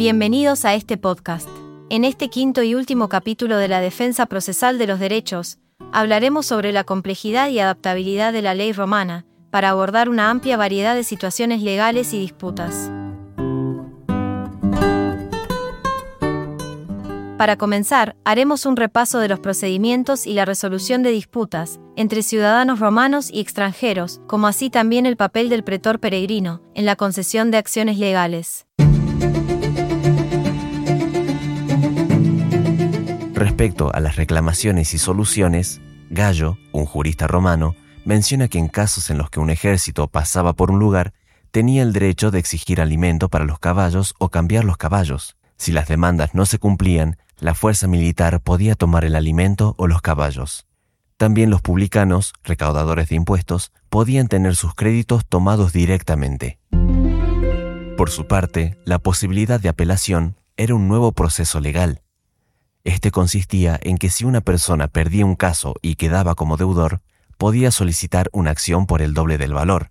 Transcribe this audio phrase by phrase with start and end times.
[0.00, 1.46] Bienvenidos a este podcast.
[1.90, 5.58] En este quinto y último capítulo de la defensa procesal de los derechos,
[5.92, 10.94] hablaremos sobre la complejidad y adaptabilidad de la ley romana, para abordar una amplia variedad
[10.94, 12.90] de situaciones legales y disputas.
[17.36, 22.80] Para comenzar, haremos un repaso de los procedimientos y la resolución de disputas entre ciudadanos
[22.80, 27.58] romanos y extranjeros, como así también el papel del pretor peregrino en la concesión de
[27.58, 28.64] acciones legales.
[33.40, 35.80] Respecto a las reclamaciones y soluciones,
[36.10, 40.70] Gallo, un jurista romano, menciona que en casos en los que un ejército pasaba por
[40.70, 41.14] un lugar,
[41.50, 45.38] tenía el derecho de exigir alimento para los caballos o cambiar los caballos.
[45.56, 50.02] Si las demandas no se cumplían, la fuerza militar podía tomar el alimento o los
[50.02, 50.66] caballos.
[51.16, 56.58] También los publicanos, recaudadores de impuestos, podían tener sus créditos tomados directamente.
[57.96, 62.02] Por su parte, la posibilidad de apelación era un nuevo proceso legal.
[62.84, 67.02] Este consistía en que si una persona perdía un caso y quedaba como deudor,
[67.36, 69.90] podía solicitar una acción por el doble del valor.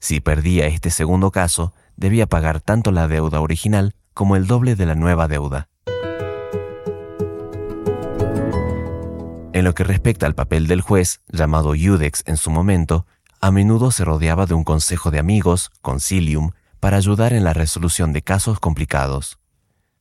[0.00, 4.86] Si perdía este segundo caso, debía pagar tanto la deuda original como el doble de
[4.86, 5.68] la nueva deuda.
[9.52, 13.06] En lo que respecta al papel del juez, llamado iudex en su momento,
[13.40, 16.50] a menudo se rodeaba de un consejo de amigos, concilium,
[16.80, 19.38] para ayudar en la resolución de casos complicados.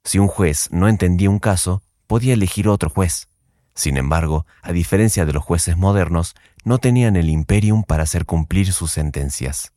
[0.04, 3.30] Si un juez no entendía un caso, podía elegir otro juez.
[3.76, 8.74] Sin embargo, a diferencia de los jueces modernos, no tenían el imperium para hacer cumplir
[8.74, 9.72] sus sentencias.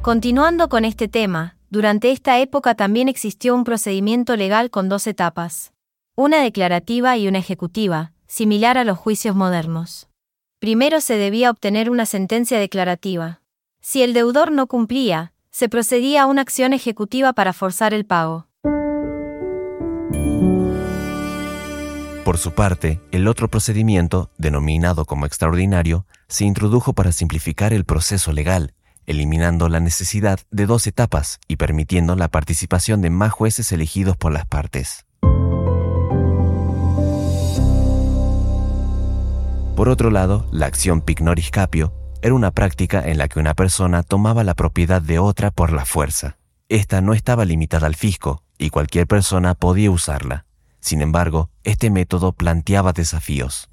[0.00, 5.74] Continuando con este tema, durante esta época también existió un procedimiento legal con dos etapas.
[6.14, 10.08] Una declarativa y una ejecutiva, similar a los juicios modernos.
[10.58, 13.42] Primero se debía obtener una sentencia declarativa.
[13.82, 18.45] Si el deudor no cumplía, se procedía a una acción ejecutiva para forzar el pago.
[22.26, 28.32] Por su parte, el otro procedimiento, denominado como extraordinario, se introdujo para simplificar el proceso
[28.32, 28.74] legal,
[29.06, 34.32] eliminando la necesidad de dos etapas y permitiendo la participación de más jueces elegidos por
[34.32, 35.06] las partes.
[39.76, 41.92] Por otro lado, la acción pignoris capio
[42.22, 45.84] era una práctica en la que una persona tomaba la propiedad de otra por la
[45.84, 46.38] fuerza.
[46.68, 50.45] Esta no estaba limitada al fisco y cualquier persona podía usarla.
[50.86, 53.68] Sin embargo, este método planteaba desafíos.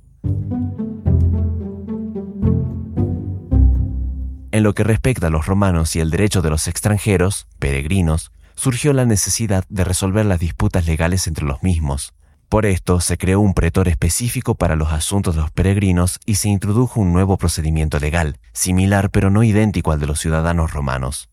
[4.51, 8.93] En lo que respecta a los romanos y el derecho de los extranjeros, peregrinos, surgió
[8.93, 12.15] la necesidad de resolver las disputas legales entre los mismos.
[12.49, 16.49] Por esto se creó un pretor específico para los asuntos de los peregrinos y se
[16.49, 21.29] introdujo un nuevo procedimiento legal, similar pero no idéntico al de los ciudadanos romanos.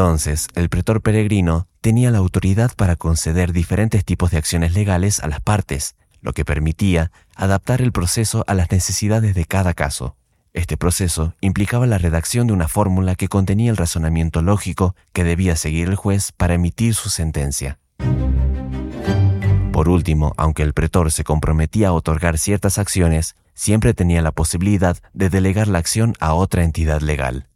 [0.00, 5.28] Entonces, el pretor peregrino tenía la autoridad para conceder diferentes tipos de acciones legales a
[5.28, 10.16] las partes, lo que permitía adaptar el proceso a las necesidades de cada caso.
[10.54, 15.54] Este proceso implicaba la redacción de una fórmula que contenía el razonamiento lógico que debía
[15.54, 17.78] seguir el juez para emitir su sentencia.
[19.70, 24.96] Por último, aunque el pretor se comprometía a otorgar ciertas acciones, siempre tenía la posibilidad
[25.12, 27.49] de delegar la acción a otra entidad legal.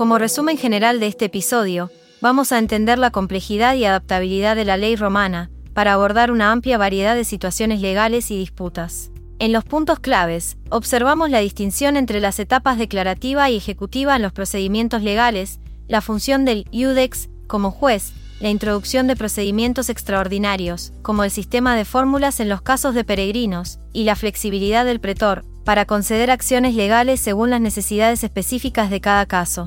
[0.00, 1.90] Como resumen general de este episodio,
[2.22, 6.78] vamos a entender la complejidad y adaptabilidad de la ley romana, para abordar una amplia
[6.78, 9.10] variedad de situaciones legales y disputas.
[9.38, 14.32] En los puntos claves, observamos la distinción entre las etapas declarativa y ejecutiva en los
[14.32, 21.30] procedimientos legales, la función del iudex como juez, la introducción de procedimientos extraordinarios, como el
[21.30, 26.30] sistema de fórmulas en los casos de peregrinos, y la flexibilidad del pretor, para conceder
[26.30, 29.66] acciones legales según las necesidades específicas de cada caso.